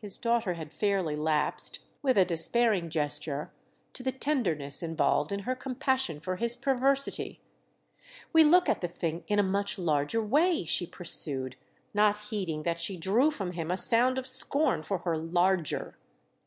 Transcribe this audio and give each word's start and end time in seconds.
—his 0.00 0.16
daughter 0.16 0.54
had 0.54 0.72
fairly 0.72 1.14
lapsed, 1.14 1.80
with 2.00 2.16
a 2.16 2.24
despairing 2.24 2.88
gesture, 2.88 3.50
to 3.92 4.02
the 4.02 4.10
tenderness 4.12 4.82
involved 4.82 5.30
in 5.30 5.40
her 5.40 5.54
compassion 5.54 6.18
for 6.20 6.36
his 6.36 6.56
perversity. 6.56 7.38
"We 8.32 8.44
look 8.44 8.66
at 8.66 8.80
the 8.80 8.88
thing 8.88 9.24
in 9.28 9.38
a 9.38 9.42
much 9.42 9.78
larger 9.78 10.22
way," 10.22 10.64
she 10.64 10.86
pursued, 10.86 11.56
not 11.92 12.16
heeding 12.30 12.62
that 12.62 12.80
she 12.80 12.96
drew 12.96 13.30
from 13.30 13.52
him 13.52 13.70
a 13.70 13.76
sound 13.76 14.16
of 14.16 14.26
scorn 14.26 14.82
for 14.82 15.00
her 15.00 15.18
"larger." 15.18 15.98